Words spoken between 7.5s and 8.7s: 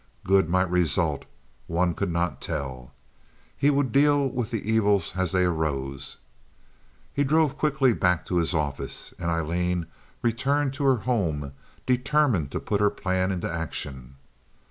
quickly back to his